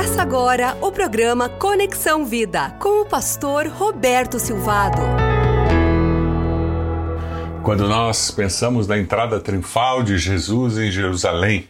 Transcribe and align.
Começa 0.00 0.22
agora 0.22 0.78
o 0.80 0.90
programa 0.90 1.46
Conexão 1.46 2.24
Vida 2.24 2.70
com 2.80 3.02
o 3.02 3.04
pastor 3.04 3.66
Roberto 3.66 4.38
Silvado. 4.38 4.98
Quando 7.62 7.86
nós 7.86 8.30
pensamos 8.30 8.86
na 8.86 8.96
entrada 8.96 9.38
triunfal 9.38 10.02
de 10.02 10.16
Jesus 10.16 10.78
em 10.78 10.90
Jerusalém, 10.90 11.68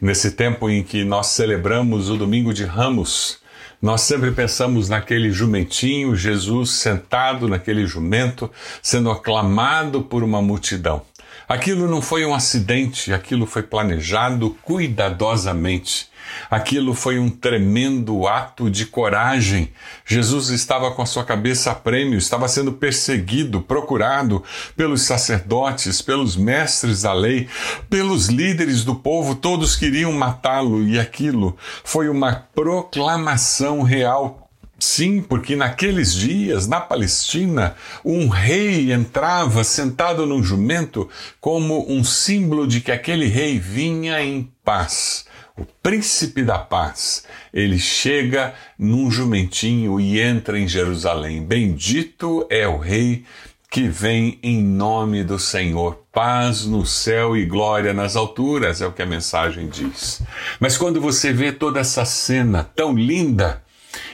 nesse 0.00 0.30
tempo 0.30 0.70
em 0.70 0.84
que 0.84 1.02
nós 1.02 1.26
celebramos 1.26 2.10
o 2.10 2.16
Domingo 2.16 2.54
de 2.54 2.64
Ramos, 2.64 3.40
nós 3.82 4.02
sempre 4.02 4.30
pensamos 4.30 4.88
naquele 4.88 5.32
jumentinho, 5.32 6.14
Jesus 6.14 6.70
sentado 6.70 7.48
naquele 7.48 7.88
jumento, 7.88 8.48
sendo 8.80 9.10
aclamado 9.10 10.00
por 10.00 10.22
uma 10.22 10.40
multidão. 10.40 11.02
Aquilo 11.48 11.88
não 11.88 12.00
foi 12.00 12.24
um 12.24 12.32
acidente, 12.32 13.12
aquilo 13.12 13.46
foi 13.46 13.64
planejado 13.64 14.56
cuidadosamente. 14.62 16.13
Aquilo 16.50 16.94
foi 16.94 17.18
um 17.18 17.28
tremendo 17.28 18.26
ato 18.26 18.70
de 18.70 18.86
coragem. 18.86 19.72
Jesus 20.04 20.48
estava 20.48 20.90
com 20.90 21.02
a 21.02 21.06
sua 21.06 21.24
cabeça 21.24 21.70
a 21.70 21.74
prêmio, 21.74 22.18
estava 22.18 22.48
sendo 22.48 22.72
perseguido, 22.72 23.60
procurado 23.60 24.42
pelos 24.76 25.02
sacerdotes, 25.02 26.02
pelos 26.02 26.36
mestres 26.36 27.02
da 27.02 27.12
lei, 27.12 27.48
pelos 27.88 28.26
líderes 28.26 28.84
do 28.84 28.94
povo, 28.94 29.34
todos 29.34 29.76
queriam 29.76 30.12
matá-lo 30.12 30.82
e 30.86 30.98
aquilo 30.98 31.56
foi 31.82 32.08
uma 32.08 32.46
proclamação 32.54 33.82
real 33.82 34.44
Sim, 34.78 35.22
porque 35.22 35.56
naqueles 35.56 36.12
dias, 36.12 36.66
na 36.66 36.78
Palestina, 36.78 37.74
um 38.04 38.28
rei 38.28 38.92
entrava 38.92 39.64
sentado 39.64 40.26
num 40.26 40.42
jumento 40.42 41.08
como 41.40 41.90
um 41.90 42.04
símbolo 42.04 42.66
de 42.66 42.82
que 42.82 42.92
aquele 42.92 43.26
rei 43.26 43.58
vinha 43.58 44.22
em 44.22 44.52
paz. 44.62 45.24
O 45.56 45.64
príncipe 45.80 46.42
da 46.42 46.58
paz, 46.58 47.24
ele 47.52 47.78
chega 47.78 48.54
num 48.76 49.08
jumentinho 49.08 50.00
e 50.00 50.20
entra 50.20 50.58
em 50.58 50.66
Jerusalém. 50.66 51.44
Bendito 51.44 52.44
é 52.50 52.66
o 52.66 52.76
rei 52.76 53.24
que 53.70 53.88
vem 53.88 54.38
em 54.42 54.60
nome 54.60 55.22
do 55.22 55.38
Senhor. 55.38 56.04
Paz 56.12 56.64
no 56.64 56.84
céu 56.84 57.36
e 57.36 57.44
glória 57.46 57.92
nas 57.92 58.16
alturas, 58.16 58.82
é 58.82 58.86
o 58.86 58.92
que 58.92 59.02
a 59.02 59.06
mensagem 59.06 59.68
diz. 59.68 60.22
Mas 60.58 60.76
quando 60.76 61.00
você 61.00 61.32
vê 61.32 61.52
toda 61.52 61.78
essa 61.78 62.04
cena 62.04 62.64
tão 62.74 62.92
linda, 62.92 63.62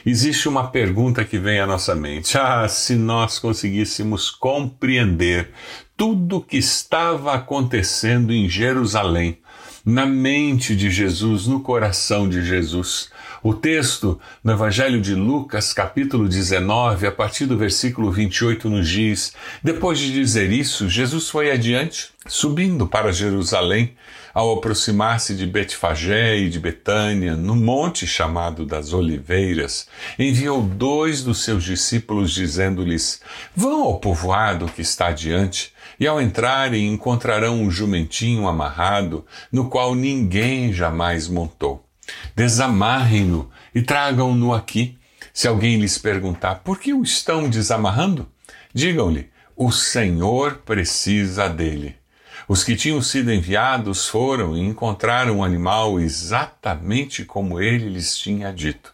existe 0.05 0.47
uma 0.47 0.67
pergunta 0.67 1.25
que 1.25 1.39
vem 1.39 1.59
à 1.59 1.65
nossa 1.65 1.95
mente. 1.95 2.37
Ah, 2.37 2.67
se 2.67 2.93
nós 2.93 3.39
conseguíssemos 3.39 4.29
compreender 4.29 5.49
tudo 5.97 6.37
o 6.37 6.41
que 6.41 6.57
estava 6.57 7.33
acontecendo 7.33 8.31
em 8.31 8.47
Jerusalém, 8.47 9.39
na 9.85 10.05
mente 10.05 10.75
de 10.75 10.89
Jesus, 10.89 11.47
no 11.47 11.61
coração 11.61 12.29
de 12.29 12.45
Jesus. 12.45 13.09
O 13.43 13.53
texto 13.53 14.19
no 14.43 14.51
Evangelho 14.51 15.01
de 15.01 15.15
Lucas, 15.15 15.73
capítulo 15.73 16.29
19, 16.29 17.07
a 17.07 17.11
partir 17.11 17.47
do 17.47 17.57
versículo 17.57 18.11
28, 18.11 18.69
nos 18.69 18.87
diz: 18.87 19.33
Depois 19.63 19.97
de 19.97 20.13
dizer 20.13 20.51
isso, 20.51 20.87
Jesus 20.87 21.29
foi 21.29 21.51
adiante, 21.51 22.09
subindo 22.27 22.85
para 22.85 23.11
Jerusalém. 23.11 23.95
Ao 24.33 24.53
aproximar-se 24.53 25.35
de 25.35 25.45
Betfagé 25.45 26.37
e 26.37 26.49
de 26.49 26.57
Betânia, 26.57 27.35
no 27.35 27.55
monte 27.55 28.07
chamado 28.07 28.65
das 28.65 28.93
Oliveiras, 28.93 29.87
enviou 30.17 30.61
dois 30.61 31.21
dos 31.21 31.43
seus 31.43 31.63
discípulos, 31.63 32.31
dizendo-lhes: 32.31 33.21
Vão 33.53 33.83
ao 33.83 33.99
povoado 33.99 34.67
que 34.67 34.81
está 34.81 35.07
adiante, 35.07 35.73
e 35.99 36.07
ao 36.07 36.21
entrarem 36.21 36.87
encontrarão 36.87 37.61
um 37.61 37.69
jumentinho 37.69 38.47
amarrado, 38.47 39.25
no 39.51 39.69
qual 39.69 39.93
ninguém 39.93 40.71
jamais 40.71 41.27
montou. 41.27 41.85
Desamarrem-no 42.33 43.49
e 43.75 43.81
tragam-no 43.81 44.53
aqui. 44.53 44.97
Se 45.33 45.47
alguém 45.47 45.77
lhes 45.77 45.97
perguntar 45.97 46.55
por 46.63 46.79
que 46.79 46.93
o 46.93 47.03
estão 47.03 47.49
desamarrando, 47.49 48.27
digam-lhe: 48.73 49.29
o 49.55 49.71
Senhor 49.71 50.61
precisa 50.65 51.49
dele. 51.49 52.00
Os 52.47 52.63
que 52.63 52.75
tinham 52.75 53.01
sido 53.01 53.31
enviados 53.31 54.07
foram 54.07 54.55
e 54.57 54.61
encontraram 54.61 55.39
o 55.39 55.43
animal 55.43 55.99
exatamente 55.99 57.23
como 57.23 57.59
ele 57.59 57.89
lhes 57.89 58.17
tinha 58.17 58.51
dito. 58.51 58.93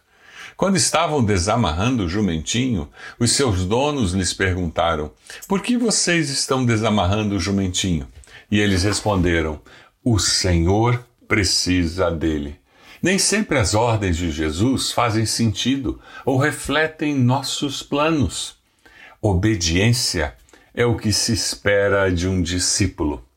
Quando 0.56 0.76
estavam 0.76 1.24
desamarrando 1.24 2.04
o 2.04 2.08
jumentinho, 2.08 2.88
os 3.18 3.30
seus 3.30 3.64
donos 3.64 4.12
lhes 4.12 4.32
perguntaram: 4.32 5.12
Por 5.46 5.62
que 5.62 5.76
vocês 5.76 6.30
estão 6.30 6.66
desamarrando 6.66 7.36
o 7.36 7.40
jumentinho? 7.40 8.08
E 8.50 8.58
eles 8.58 8.82
responderam: 8.82 9.60
O 10.02 10.18
Senhor 10.18 11.04
precisa 11.28 12.10
dele. 12.10 12.58
Nem 13.00 13.18
sempre 13.18 13.56
as 13.58 13.74
ordens 13.74 14.16
de 14.16 14.32
Jesus 14.32 14.90
fazem 14.90 15.24
sentido 15.24 16.00
ou 16.24 16.36
refletem 16.36 17.14
nossos 17.14 17.80
planos. 17.80 18.56
Obediência 19.22 20.34
é 20.74 20.84
o 20.84 20.96
que 20.96 21.12
se 21.12 21.32
espera 21.32 22.10
de 22.10 22.26
um 22.26 22.42
discípulo. 22.42 23.27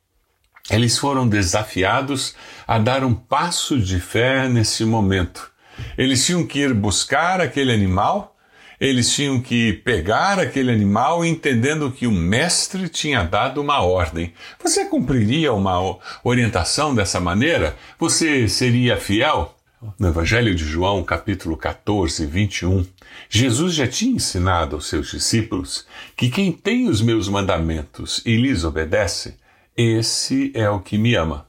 Eles 0.71 0.97
foram 0.97 1.27
desafiados 1.27 2.33
a 2.65 2.79
dar 2.79 3.03
um 3.03 3.13
passo 3.13 3.77
de 3.77 3.99
fé 3.99 4.47
nesse 4.47 4.85
momento. 4.85 5.51
Eles 5.97 6.25
tinham 6.25 6.47
que 6.47 6.59
ir 6.59 6.73
buscar 6.73 7.41
aquele 7.41 7.73
animal, 7.73 8.37
eles 8.79 9.13
tinham 9.13 9.41
que 9.41 9.73
pegar 9.73 10.39
aquele 10.39 10.71
animal 10.71 11.25
entendendo 11.25 11.91
que 11.91 12.07
o 12.07 12.11
mestre 12.11 12.87
tinha 12.87 13.21
dado 13.23 13.61
uma 13.61 13.81
ordem. 13.81 14.33
Você 14.63 14.85
cumpriria 14.85 15.53
uma 15.53 15.97
orientação 16.23 16.95
dessa 16.95 17.19
maneira? 17.19 17.75
Você 17.99 18.47
seria 18.47 18.95
fiel? 18.95 19.55
No 19.99 20.07
Evangelho 20.07 20.55
de 20.55 20.63
João, 20.63 21.03
capítulo 21.03 21.57
14, 21.57 22.25
21, 22.25 22.85
Jesus 23.29 23.73
já 23.73 23.87
tinha 23.87 24.15
ensinado 24.15 24.75
aos 24.75 24.87
seus 24.87 25.09
discípulos 25.09 25.85
que 26.15 26.29
quem 26.29 26.51
tem 26.51 26.87
os 26.87 27.01
meus 27.01 27.27
mandamentos 27.27 28.21
e 28.25 28.37
lhes 28.37 28.63
obedece, 28.63 29.40
esse 29.75 30.51
é 30.53 30.69
o 30.69 30.79
que 30.79 30.97
me 30.97 31.15
ama. 31.15 31.47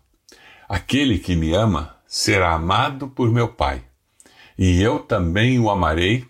Aquele 0.68 1.18
que 1.18 1.34
me 1.34 1.52
ama 1.52 1.96
será 2.06 2.52
amado 2.52 3.08
por 3.08 3.30
meu 3.30 3.48
Pai, 3.48 3.82
e 4.56 4.80
eu 4.80 5.00
também 5.00 5.58
o 5.58 5.70
amarei 5.70 6.26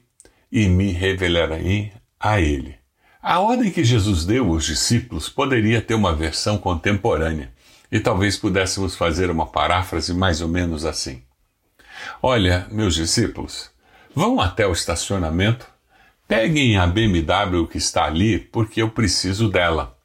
e 0.50 0.68
me 0.68 0.90
revelarei 0.92 1.92
a 2.18 2.40
ele. 2.40 2.76
A 3.20 3.40
ordem 3.40 3.70
que 3.70 3.84
Jesus 3.84 4.24
deu 4.24 4.48
aos 4.48 4.64
discípulos 4.64 5.28
poderia 5.28 5.80
ter 5.80 5.94
uma 5.94 6.14
versão 6.14 6.58
contemporânea, 6.58 7.52
e 7.90 8.00
talvez 8.00 8.36
pudéssemos 8.36 8.96
fazer 8.96 9.30
uma 9.30 9.46
paráfrase 9.46 10.14
mais 10.14 10.40
ou 10.40 10.48
menos 10.48 10.84
assim. 10.84 11.22
Olha, 12.22 12.66
meus 12.70 12.94
discípulos, 12.94 13.70
vão 14.14 14.40
até 14.40 14.66
o 14.66 14.72
estacionamento, 14.72 15.66
peguem 16.26 16.76
a 16.78 16.86
BMW 16.86 17.66
que 17.66 17.78
está 17.78 18.04
ali, 18.04 18.38
porque 18.38 18.82
eu 18.82 18.90
preciso 18.90 19.48
dela. 19.48 19.96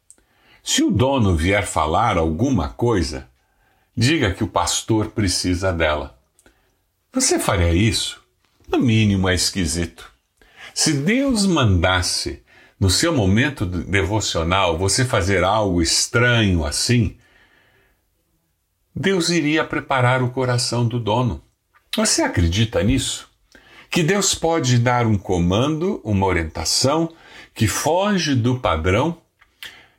Se 0.68 0.84
o 0.84 0.92
dono 0.92 1.34
vier 1.34 1.66
falar 1.66 2.18
alguma 2.18 2.68
coisa, 2.68 3.30
diga 3.96 4.34
que 4.34 4.44
o 4.44 4.50
pastor 4.50 5.12
precisa 5.12 5.72
dela. 5.72 6.20
Você 7.14 7.40
faria 7.40 7.74
isso? 7.74 8.22
No 8.68 8.78
mínimo 8.78 9.30
é 9.30 9.34
esquisito. 9.34 10.12
Se 10.74 10.92
Deus 10.92 11.46
mandasse 11.46 12.44
no 12.78 12.90
seu 12.90 13.16
momento 13.16 13.66
devocional 13.66 14.78
você 14.78 15.06
fazer 15.06 15.42
algo 15.42 15.82
estranho 15.82 16.66
assim, 16.66 17.16
Deus 18.94 19.30
iria 19.30 19.64
preparar 19.64 20.22
o 20.22 20.32
coração 20.32 20.86
do 20.86 21.00
dono. 21.00 21.42
Você 21.96 22.22
acredita 22.22 22.84
nisso? 22.84 23.30
Que 23.90 24.04
Deus 24.04 24.36
pode 24.36 24.80
dar 24.80 25.08
um 25.08 25.18
comando, 25.18 26.02
uma 26.04 26.26
orientação 26.26 27.10
que 27.54 27.70
foge 27.70 28.36
do 28.36 28.60
padrão 28.60 29.18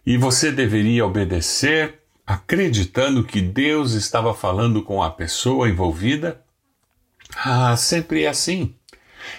e 0.08 0.16
você 0.16 0.50
deveria 0.50 1.04
obedecer 1.04 1.98
acreditando 2.26 3.22
que 3.22 3.42
Deus 3.42 3.92
estava 3.92 4.32
falando 4.32 4.82
com 4.82 5.02
a 5.02 5.10
pessoa 5.10 5.68
envolvida? 5.68 6.40
Ah, 7.36 7.76
sempre 7.76 8.22
é 8.22 8.28
assim. 8.28 8.74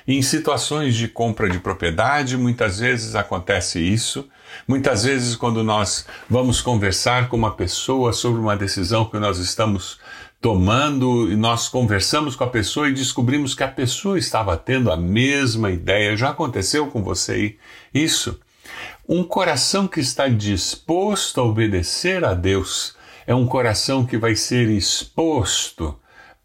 Em 0.07 0.21
situações 0.21 0.93
de 0.93 1.07
compra 1.07 1.49
de 1.49 1.57
propriedade, 1.57 2.37
muitas 2.37 2.77
vezes 2.77 3.15
acontece 3.15 3.79
isso. 3.79 4.29
Muitas 4.67 5.05
vezes, 5.05 5.35
quando 5.35 5.63
nós 5.63 6.05
vamos 6.29 6.61
conversar 6.61 7.29
com 7.29 7.35
uma 7.35 7.55
pessoa 7.55 8.13
sobre 8.13 8.39
uma 8.39 8.55
decisão 8.55 9.05
que 9.05 9.17
nós 9.17 9.39
estamos 9.39 9.99
tomando 10.39 11.31
e 11.31 11.35
nós 11.35 11.67
conversamos 11.67 12.35
com 12.35 12.43
a 12.43 12.47
pessoa 12.47 12.89
e 12.89 12.93
descobrimos 12.93 13.55
que 13.55 13.63
a 13.63 13.67
pessoa 13.67 14.19
estava 14.19 14.55
tendo 14.55 14.91
a 14.91 14.95
mesma 14.95 15.71
ideia. 15.71 16.15
Já 16.15 16.29
aconteceu 16.29 16.85
com 16.91 17.01
você 17.01 17.57
isso? 17.91 18.39
Um 19.07 19.23
coração 19.23 19.87
que 19.87 19.99
está 19.99 20.27
disposto 20.27 21.41
a 21.41 21.43
obedecer 21.43 22.23
a 22.23 22.33
Deus 22.33 22.95
é 23.25 23.33
um 23.33 23.45
coração 23.45 24.05
que 24.05 24.17
vai 24.17 24.35
ser 24.35 24.69
exposto 24.69 25.97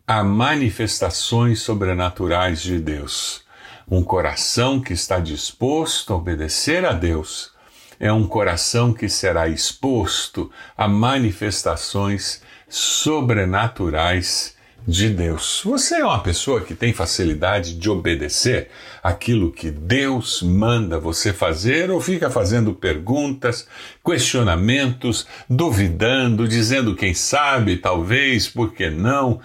a 0.06 0.22
manifestações 0.22 1.60
sobrenaturais 1.60 2.60
de 2.60 2.78
Deus. 2.78 3.42
Um 3.90 4.02
coração 4.02 4.80
que 4.80 4.92
está 4.92 5.18
disposto 5.18 6.12
a 6.12 6.16
obedecer 6.16 6.84
a 6.84 6.92
Deus 6.92 7.52
é 7.98 8.12
um 8.12 8.26
coração 8.26 8.92
que 8.92 9.08
será 9.08 9.48
exposto 9.48 10.50
a 10.76 10.88
manifestações 10.88 12.42
sobrenaturais 12.68 14.53
de 14.86 15.08
Deus. 15.08 15.62
Você 15.64 15.96
é 15.96 16.04
uma 16.04 16.22
pessoa 16.22 16.60
que 16.60 16.74
tem 16.74 16.92
facilidade 16.92 17.74
de 17.74 17.88
obedecer 17.88 18.68
aquilo 19.02 19.50
que 19.50 19.70
Deus 19.70 20.42
manda 20.42 20.98
você 20.98 21.32
fazer 21.32 21.90
ou 21.90 22.00
fica 22.00 22.28
fazendo 22.30 22.74
perguntas, 22.74 23.66
questionamentos, 24.04 25.26
duvidando, 25.48 26.46
dizendo 26.46 26.94
quem 26.94 27.14
sabe, 27.14 27.78
talvez, 27.78 28.46
por 28.46 28.72
que 28.74 28.90
não? 28.90 29.40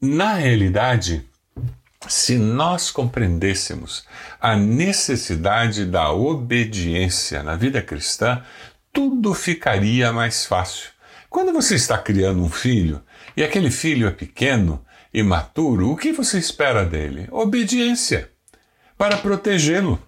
Na 0.00 0.34
realidade, 0.34 1.24
se 2.08 2.36
nós 2.36 2.90
compreendêssemos 2.90 4.04
a 4.40 4.56
necessidade 4.56 5.84
da 5.84 6.10
obediência 6.10 7.42
na 7.42 7.56
vida 7.56 7.80
cristã, 7.80 8.42
tudo 8.92 9.32
ficaria 9.32 10.12
mais 10.12 10.44
fácil. 10.44 10.90
Quando 11.28 11.52
você 11.52 11.74
está 11.74 11.98
criando 11.98 12.42
um 12.42 12.48
filho, 12.48 13.02
e 13.36 13.44
aquele 13.44 13.70
filho 13.70 14.08
é 14.08 14.10
pequeno, 14.10 14.84
imaturo, 15.12 15.90
o 15.90 15.96
que 15.96 16.12
você 16.12 16.38
espera 16.38 16.84
dele? 16.84 17.28
Obediência 17.30 18.30
para 18.96 19.16
protegê-lo. 19.18 20.00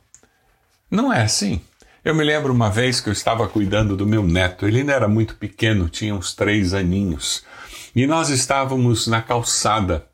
Não 0.91 1.13
é 1.13 1.23
assim. 1.23 1.61
Eu 2.05 2.15
me 2.15 2.25
lembro 2.25 2.53
uma 2.53 2.71
vez 2.71 3.01
que 3.01 3.09
eu 3.09 3.13
estava 3.13 3.47
cuidando 3.47 3.97
do 3.97 4.07
meu 4.07 4.23
neto, 4.23 4.67
ele 4.67 4.79
ainda 4.79 4.93
era 4.93 5.09
muito 5.09 5.37
pequeno, 5.37 5.89
tinha 5.89 6.15
uns 6.15 6.35
três 6.35 6.73
aninhos, 6.73 7.45
e 7.95 8.07
nós 8.07 8.31
estávamos 8.31 9.07
na 9.07 9.21
calçada 9.21 10.07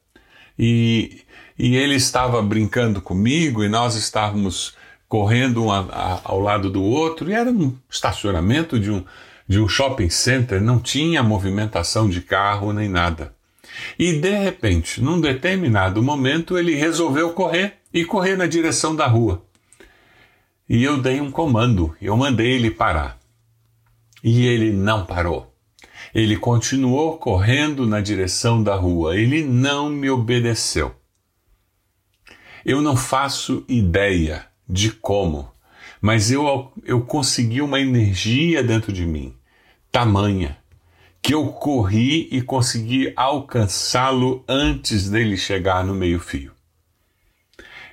e, 0.59 1.23
e 1.59 1.77
ele 1.77 1.95
estava 1.95 2.43
brincando 2.43 3.01
comigo 3.01 3.63
e 3.63 3.69
nós 3.69 3.95
estávamos 3.95 4.75
correndo 5.07 5.67
um 5.67 5.71
a, 5.71 5.81
a, 5.81 6.21
ao 6.25 6.41
lado 6.41 6.69
do 6.71 6.83
outro, 6.83 7.31
e 7.31 7.35
era 7.35 7.51
um 7.51 7.77
estacionamento 7.89 8.81
de 8.81 8.91
um, 8.91 9.05
de 9.47 9.61
um 9.61 9.69
shopping 9.69 10.11
center 10.11 10.61
não 10.61 10.79
tinha 10.79 11.23
movimentação 11.23 12.09
de 12.09 12.21
carro 12.21 12.73
nem 12.73 12.89
nada. 12.89 13.35
E 13.99 14.13
de 14.13 14.31
repente, 14.31 15.01
num 15.01 15.21
determinado 15.21 16.03
momento, 16.03 16.57
ele 16.57 16.75
resolveu 16.75 17.33
correr 17.33 17.75
e 17.93 18.05
correr 18.05 18.37
na 18.37 18.47
direção 18.47 18.95
da 18.95 19.07
rua. 19.07 19.43
E 20.69 20.83
eu 20.83 21.01
dei 21.01 21.21
um 21.21 21.31
comando, 21.31 21.95
eu 22.01 22.17
mandei 22.17 22.53
ele 22.53 22.71
parar. 22.71 23.19
E 24.23 24.47
ele 24.47 24.73
não 24.73 25.05
parou. 25.05 25.53
Ele 26.15 26.37
continuou 26.37 27.19
correndo 27.19 27.87
na 27.87 28.01
direção 28.01 28.63
da 28.63 28.75
rua, 28.75 29.17
ele 29.17 29.43
não 29.43 29.91
me 29.91 30.09
obedeceu. 30.09 30.95
Eu 32.65 32.81
não 32.81 32.97
faço 32.97 33.65
ideia 33.69 34.47
de 34.67 34.91
como 34.91 35.54
mas 36.05 36.31
eu, 36.31 36.71
eu 36.85 37.01
consegui 37.01 37.63
uma 37.63 37.81
energia 37.81 38.63
dentro 38.63 38.93
de 38.93 39.07
mim, 39.07 39.35
tamanha, 39.91 40.59
que 41.23 41.33
eu 41.33 41.47
corri 41.47 42.29
e 42.31 42.43
consegui 42.43 43.11
alcançá-lo 43.17 44.45
antes 44.47 45.09
dele 45.09 45.35
chegar 45.35 45.83
no 45.83 45.95
meio-fio. 45.95 46.53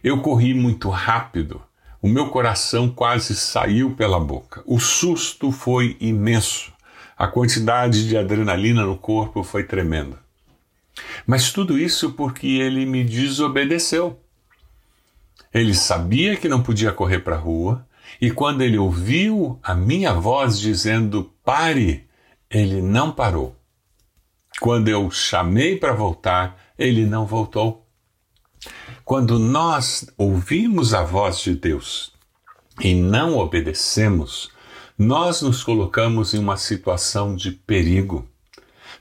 Eu 0.04 0.22
corri 0.22 0.54
muito 0.54 0.90
rápido, 0.90 1.64
o 2.02 2.10
meu 2.10 2.28
coração 2.28 2.90
quase 2.90 3.34
saiu 3.34 3.96
pela 3.96 4.20
boca. 4.20 4.62
O 4.66 4.78
susto 4.78 5.50
foi 5.50 5.96
imenso, 6.02 6.74
a 7.18 7.30
quantidade 7.30 8.10
de 8.10 8.18
adrenalina 8.18 8.84
no 8.84 8.98
corpo 8.98 9.42
foi 9.42 9.64
tremenda. 9.64 10.20
Mas 11.26 11.54
tudo 11.54 11.80
isso 11.80 12.12
porque 12.12 12.46
ele 12.46 12.86
me 12.86 13.06
desobedeceu. 13.06 14.20
Ele 15.54 15.74
sabia 15.74 16.36
que 16.36 16.50
não 16.50 16.62
podia 16.62 16.92
correr 16.92 17.20
para 17.20 17.38
a 17.38 17.40
rua, 17.40 17.88
e 18.20 18.32
quando 18.32 18.62
ele 18.62 18.78
ouviu 18.78 19.60
a 19.64 19.74
minha 19.74 20.14
voz 20.14 20.60
dizendo 20.60 21.32
pare, 21.44 22.08
ele 22.50 22.82
não 22.82 23.12
parou. 23.12 23.56
Quando 24.60 24.90
eu 24.90 25.10
chamei 25.10 25.78
para 25.78 25.94
voltar, 25.94 26.58
ele 26.78 27.06
não 27.06 27.26
voltou. 27.26 27.88
Quando 29.04 29.40
nós 29.40 30.08
ouvimos 30.18 30.94
a 30.94 31.04
voz 31.04 31.40
de 31.40 31.56
Deus 31.56 32.14
e 32.80 32.94
não 32.94 33.38
obedecemos, 33.38 34.52
nós 34.98 35.42
nos 35.42 35.64
colocamos 35.64 36.34
em 36.34 36.38
uma 36.38 36.58
situação 36.58 37.36
de 37.36 37.52
perigo. 37.52 38.28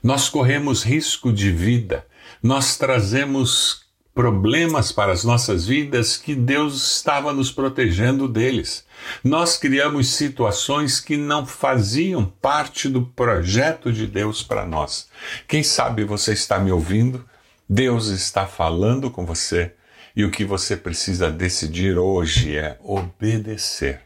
Nós 0.01 0.29
corremos 0.29 0.83
risco 0.83 1.31
de 1.31 1.51
vida, 1.51 2.07
nós 2.41 2.75
trazemos 2.75 3.83
problemas 4.13 4.91
para 4.91 5.11
as 5.11 5.23
nossas 5.23 5.65
vidas 5.65 6.17
que 6.17 6.35
Deus 6.35 6.95
estava 6.95 7.31
nos 7.31 7.51
protegendo 7.51 8.27
deles. 8.27 8.85
Nós 9.23 9.57
criamos 9.57 10.09
situações 10.09 10.99
que 10.99 11.17
não 11.17 11.45
faziam 11.45 12.25
parte 12.25 12.89
do 12.89 13.05
projeto 13.05 13.91
de 13.91 14.07
Deus 14.07 14.43
para 14.43 14.65
nós. 14.65 15.09
Quem 15.47 15.63
sabe 15.63 16.03
você 16.03 16.33
está 16.33 16.59
me 16.59 16.71
ouvindo? 16.71 17.25
Deus 17.67 18.07
está 18.07 18.45
falando 18.45 19.09
com 19.09 19.25
você 19.25 19.73
e 20.15 20.25
o 20.25 20.31
que 20.31 20.43
você 20.43 20.75
precisa 20.75 21.31
decidir 21.31 21.97
hoje 21.97 22.57
é 22.57 22.77
obedecer 22.81 24.01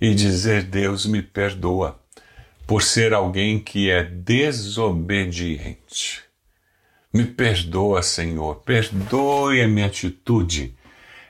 e 0.00 0.14
dizer: 0.14 0.64
Deus 0.64 1.06
me 1.06 1.22
perdoa 1.22 2.00
por 2.66 2.82
ser 2.82 3.14
alguém 3.14 3.60
que 3.60 3.88
é 3.90 4.02
desobediente. 4.02 6.24
Me 7.12 7.24
perdoa, 7.24 8.02
Senhor, 8.02 8.56
perdoe 8.56 9.62
a 9.62 9.68
minha 9.68 9.86
atitude. 9.86 10.76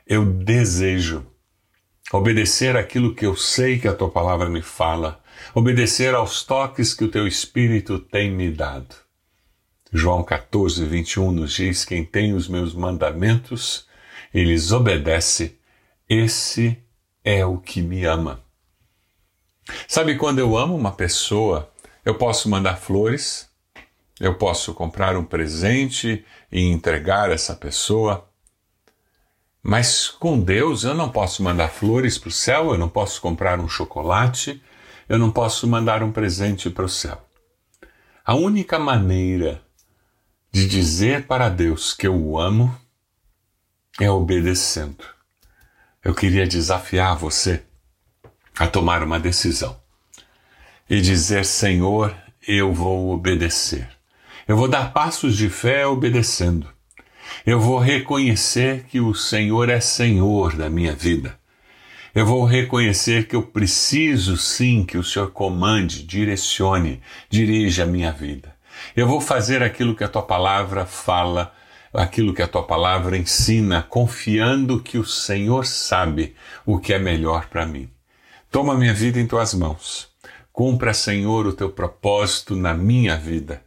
Eu 0.06 0.24
desejo 0.24 1.26
obedecer 2.12 2.76
aquilo 2.76 3.14
que 3.14 3.26
eu 3.26 3.36
sei 3.36 3.78
que 3.78 3.88
a 3.88 3.94
tua 3.94 4.10
palavra 4.10 4.48
me 4.48 4.62
fala, 4.62 5.20
obedecer 5.54 6.14
aos 6.14 6.42
toques 6.44 6.94
que 6.94 7.04
o 7.04 7.10
teu 7.10 7.26
Espírito 7.26 7.98
tem 7.98 8.30
me 8.30 8.50
dado. 8.50 8.94
João 9.92 10.22
14, 10.22 10.84
21 10.84 11.32
nos 11.32 11.52
diz: 11.52 11.84
Quem 11.84 12.04
tem 12.04 12.34
os 12.34 12.48
meus 12.48 12.74
mandamentos 12.74 13.86
e 14.34 14.44
lhes 14.44 14.72
obedece, 14.72 15.58
esse 16.08 16.78
é 17.24 17.44
o 17.44 17.58
que 17.58 17.80
me 17.80 18.04
ama. 18.04 18.40
Sabe 19.88 20.16
quando 20.16 20.38
eu 20.38 20.56
amo 20.56 20.76
uma 20.76 20.92
pessoa, 20.92 21.70
eu 22.04 22.14
posso 22.14 22.48
mandar 22.48 22.76
flores, 22.76 23.48
eu 24.20 24.34
posso 24.34 24.72
comprar 24.74 25.16
um 25.16 25.24
presente 25.24 26.24
e 26.50 26.62
entregar 26.62 27.30
essa 27.30 27.54
pessoa. 27.54 28.25
Mas 29.68 30.06
com 30.06 30.38
Deus 30.38 30.84
eu 30.84 30.94
não 30.94 31.10
posso 31.10 31.42
mandar 31.42 31.66
flores 31.66 32.16
para 32.16 32.28
o 32.28 32.30
céu, 32.30 32.70
eu 32.70 32.78
não 32.78 32.88
posso 32.88 33.20
comprar 33.20 33.58
um 33.58 33.68
chocolate, 33.68 34.62
eu 35.08 35.18
não 35.18 35.32
posso 35.32 35.66
mandar 35.66 36.04
um 36.04 36.12
presente 36.12 36.70
para 36.70 36.84
o 36.84 36.88
céu. 36.88 37.20
A 38.24 38.36
única 38.36 38.78
maneira 38.78 39.60
de 40.52 40.68
dizer 40.68 41.26
para 41.26 41.48
Deus 41.48 41.92
que 41.92 42.06
eu 42.06 42.14
o 42.14 42.38
amo 42.38 42.72
é 43.98 44.08
obedecendo. 44.08 45.04
Eu 46.04 46.14
queria 46.14 46.46
desafiar 46.46 47.16
você 47.16 47.64
a 48.56 48.68
tomar 48.68 49.02
uma 49.02 49.18
decisão 49.18 49.76
e 50.88 51.00
dizer: 51.00 51.44
Senhor, 51.44 52.16
eu 52.46 52.72
vou 52.72 53.10
obedecer. 53.10 53.90
Eu 54.46 54.56
vou 54.56 54.68
dar 54.68 54.92
passos 54.92 55.36
de 55.36 55.50
fé 55.50 55.84
obedecendo. 55.88 56.75
Eu 57.44 57.60
vou 57.60 57.78
reconhecer 57.78 58.84
que 58.84 59.00
o 59.00 59.14
Senhor 59.14 59.68
é 59.68 59.80
Senhor 59.80 60.56
da 60.56 60.68
minha 60.68 60.92
vida. 60.92 61.38
Eu 62.14 62.24
vou 62.24 62.44
reconhecer 62.44 63.28
que 63.28 63.36
eu 63.36 63.42
preciso 63.42 64.36
sim 64.36 64.84
que 64.84 64.96
o 64.96 65.04
Senhor 65.04 65.30
comande, 65.30 66.02
direcione, 66.02 67.02
dirija 67.28 67.82
a 67.82 67.86
minha 67.86 68.10
vida. 68.10 68.56
Eu 68.96 69.06
vou 69.06 69.20
fazer 69.20 69.62
aquilo 69.62 69.94
que 69.94 70.02
a 70.02 70.08
tua 70.08 70.22
palavra 70.22 70.86
fala, 70.86 71.52
aquilo 71.92 72.32
que 72.32 72.42
a 72.42 72.48
tua 72.48 72.62
palavra 72.62 73.18
ensina, 73.18 73.82
confiando 73.82 74.80
que 74.80 74.98
o 74.98 75.04
Senhor 75.04 75.66
sabe 75.66 76.34
o 76.64 76.78
que 76.78 76.94
é 76.94 76.98
melhor 76.98 77.48
para 77.48 77.66
mim. 77.66 77.90
Toma 78.50 78.74
minha 78.74 78.94
vida 78.94 79.20
em 79.20 79.26
tuas 79.26 79.52
mãos. 79.52 80.08
Cumpra, 80.52 80.94
Senhor, 80.94 81.46
o 81.46 81.52
teu 81.52 81.68
propósito 81.68 82.56
na 82.56 82.72
minha 82.72 83.16
vida 83.16 83.65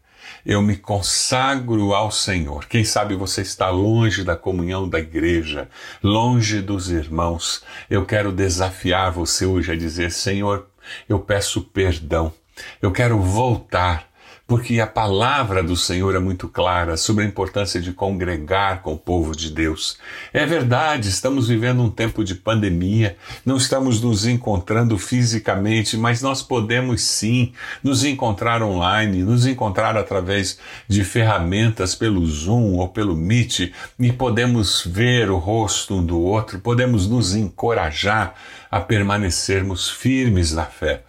eu 0.49 0.63
me 0.63 0.75
consagro 0.75 1.93
ao 1.93 2.09
Senhor. 2.09 2.65
Quem 2.65 2.83
sabe 2.83 3.13
você 3.13 3.43
está 3.43 3.69
longe 3.69 4.23
da 4.23 4.35
comunhão 4.35 4.89
da 4.89 4.99
igreja, 4.99 5.69
longe 6.01 6.59
dos 6.59 6.89
irmãos. 6.89 7.63
Eu 7.87 8.03
quero 8.03 8.31
desafiar 8.31 9.11
você 9.11 9.45
hoje 9.45 9.71
a 9.71 9.75
dizer: 9.75 10.11
Senhor, 10.11 10.65
eu 11.07 11.19
peço 11.19 11.61
perdão. 11.61 12.33
Eu 12.81 12.91
quero 12.91 13.19
voltar 13.19 14.08
porque 14.49 14.79
a 14.79 14.87
palavra 14.87 15.61
do 15.61 15.75
Senhor 15.75 16.15
é 16.15 16.19
muito 16.19 16.47
clara 16.47 16.97
sobre 16.97 17.23
a 17.23 17.27
importância 17.27 17.79
de 17.79 17.93
congregar 17.93 18.81
com 18.81 18.93
o 18.93 18.97
povo 18.97 19.35
de 19.35 19.51
Deus. 19.51 19.99
É 20.33 20.43
verdade, 20.43 21.07
estamos 21.07 21.47
vivendo 21.47 21.83
um 21.83 21.89
tempo 21.91 22.23
de 22.23 22.33
pandemia, 22.33 23.15
não 23.45 23.57
estamos 23.57 24.01
nos 24.01 24.25
encontrando 24.25 24.97
fisicamente, 24.97 25.95
mas 25.95 26.23
nós 26.23 26.41
podemos 26.41 27.03
sim 27.03 27.53
nos 27.83 28.03
encontrar 28.03 28.63
online, 28.63 29.21
nos 29.21 29.45
encontrar 29.45 29.95
através 29.95 30.57
de 30.87 31.03
ferramentas 31.03 31.93
pelo 31.93 32.25
Zoom 32.25 32.77
ou 32.77 32.89
pelo 32.89 33.15
Meet 33.15 33.71
e 33.99 34.11
podemos 34.11 34.83
ver 34.83 35.29
o 35.29 35.37
rosto 35.37 35.93
um 35.93 36.03
do 36.03 36.19
outro, 36.19 36.57
podemos 36.59 37.07
nos 37.07 37.35
encorajar 37.35 38.33
a 38.71 38.79
permanecermos 38.79 39.91
firmes 39.91 40.53
na 40.53 40.65
fé. 40.65 41.03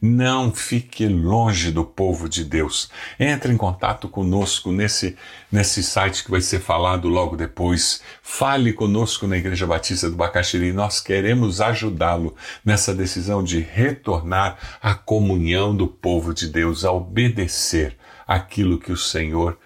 Não 0.00 0.52
fique 0.52 1.06
longe 1.06 1.70
do 1.70 1.84
povo 1.84 2.28
de 2.28 2.44
Deus. 2.44 2.90
Entre 3.18 3.52
em 3.52 3.56
contato 3.56 4.08
conosco 4.08 4.72
nesse, 4.72 5.16
nesse 5.50 5.82
site 5.82 6.24
que 6.24 6.30
vai 6.30 6.40
ser 6.40 6.60
falado 6.60 7.08
logo 7.08 7.36
depois. 7.36 8.02
Fale 8.22 8.72
conosco 8.72 9.26
na 9.26 9.36
Igreja 9.36 9.66
Batista 9.66 10.10
do 10.10 10.16
Bacaxiri. 10.16 10.72
Nós 10.72 11.00
queremos 11.00 11.60
ajudá-lo 11.60 12.34
nessa 12.64 12.94
decisão 12.94 13.42
de 13.42 13.60
retornar 13.60 14.78
à 14.82 14.94
comunhão 14.94 15.74
do 15.74 15.86
povo 15.86 16.32
de 16.32 16.48
Deus, 16.48 16.84
a 16.84 16.92
obedecer 16.92 17.96
aquilo 18.26 18.78
que 18.78 18.92
o 18.92 18.96
Senhor 18.96 19.58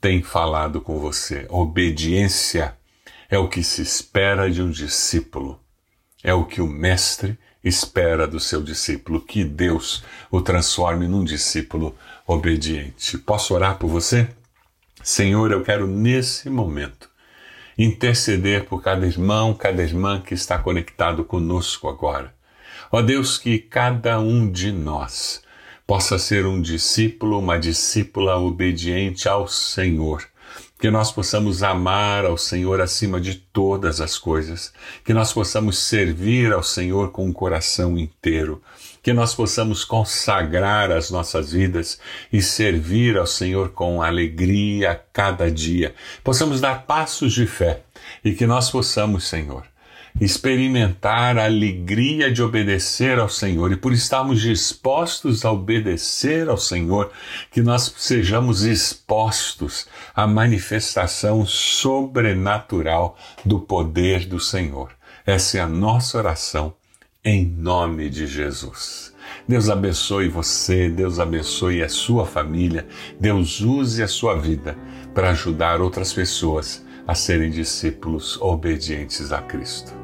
tem 0.00 0.22
falado 0.22 0.80
com 0.80 0.98
você. 0.98 1.46
Obediência 1.48 2.76
é 3.30 3.38
o 3.38 3.48
que 3.48 3.62
se 3.62 3.82
espera 3.82 4.50
de 4.50 4.62
um 4.62 4.70
discípulo. 4.70 5.60
É 6.22 6.32
o 6.32 6.44
que 6.44 6.60
o 6.60 6.66
Mestre 6.66 7.38
espera 7.64 8.26
do 8.26 8.38
seu 8.38 8.62
discípulo, 8.62 9.20
que 9.20 9.42
Deus 9.42 10.04
o 10.30 10.40
transforme 10.40 11.08
num 11.08 11.24
discípulo 11.24 11.96
obediente. 12.26 13.16
Posso 13.18 13.54
orar 13.54 13.78
por 13.78 13.88
você? 13.88 14.28
Senhor, 15.02 15.50
eu 15.50 15.62
quero 15.62 15.86
nesse 15.86 16.50
momento 16.50 17.08
interceder 17.76 18.64
por 18.64 18.82
cada 18.82 19.06
irmão, 19.06 19.54
cada 19.54 19.82
irmã 19.82 20.20
que 20.20 20.34
está 20.34 20.58
conectado 20.58 21.24
conosco 21.24 21.88
agora. 21.88 22.34
Ó 22.92 23.02
Deus, 23.02 23.38
que 23.38 23.58
cada 23.58 24.20
um 24.20 24.50
de 24.50 24.70
nós 24.70 25.42
possa 25.86 26.18
ser 26.18 26.46
um 26.46 26.60
discípulo, 26.62 27.38
uma 27.38 27.58
discípula 27.58 28.38
obediente 28.38 29.28
ao 29.28 29.48
Senhor 29.48 30.24
que 30.84 30.90
nós 30.90 31.10
possamos 31.10 31.62
amar 31.62 32.26
ao 32.26 32.36
Senhor 32.36 32.78
acima 32.78 33.18
de 33.18 33.36
todas 33.36 34.02
as 34.02 34.18
coisas, 34.18 34.70
que 35.02 35.14
nós 35.14 35.32
possamos 35.32 35.78
servir 35.78 36.52
ao 36.52 36.62
Senhor 36.62 37.10
com 37.10 37.26
o 37.26 37.32
coração 37.32 37.96
inteiro, 37.96 38.62
que 39.02 39.14
nós 39.14 39.34
possamos 39.34 39.82
consagrar 39.82 40.90
as 40.90 41.10
nossas 41.10 41.52
vidas 41.52 41.98
e 42.30 42.42
servir 42.42 43.16
ao 43.16 43.26
Senhor 43.26 43.70
com 43.70 44.02
alegria 44.02 44.90
a 44.90 44.94
cada 44.94 45.50
dia, 45.50 45.94
possamos 46.22 46.60
dar 46.60 46.82
passos 46.82 47.32
de 47.32 47.46
fé 47.46 47.80
e 48.22 48.34
que 48.34 48.46
nós 48.46 48.68
possamos, 48.68 49.26
Senhor, 49.26 49.64
experimentar 50.20 51.36
a 51.36 51.44
alegria 51.44 52.30
de 52.30 52.40
obedecer 52.40 53.18
ao 53.18 53.28
Senhor 53.28 53.72
e 53.72 53.76
por 53.76 53.92
estarmos 53.92 54.40
dispostos 54.40 55.44
a 55.44 55.50
obedecer 55.50 56.48
ao 56.48 56.56
Senhor, 56.56 57.10
que 57.50 57.60
nós 57.60 57.92
sejamos 57.96 58.62
expostos 58.62 59.88
à 60.14 60.26
manifestação 60.26 61.44
sobrenatural 61.44 63.18
do 63.44 63.58
poder 63.58 64.24
do 64.26 64.38
Senhor. 64.38 64.92
Essa 65.26 65.58
é 65.58 65.60
a 65.60 65.68
nossa 65.68 66.16
oração 66.16 66.74
em 67.24 67.44
nome 67.44 68.08
de 68.08 68.26
Jesus. 68.26 69.12
Deus 69.48 69.68
abençoe 69.68 70.28
você, 70.28 70.88
Deus 70.88 71.18
abençoe 71.18 71.82
a 71.82 71.88
sua 71.88 72.24
família, 72.24 72.86
Deus 73.18 73.60
use 73.60 74.02
a 74.02 74.08
sua 74.08 74.36
vida 74.36 74.76
para 75.12 75.30
ajudar 75.30 75.80
outras 75.80 76.12
pessoas 76.12 76.84
a 77.06 77.14
serem 77.14 77.50
discípulos 77.50 78.40
obedientes 78.40 79.32
a 79.32 79.42
Cristo. 79.42 80.03